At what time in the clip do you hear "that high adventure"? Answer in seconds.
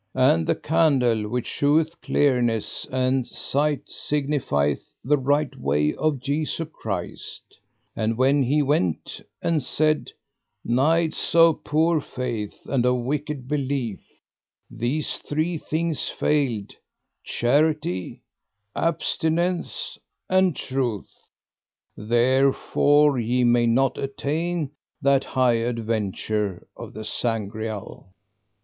24.99-26.65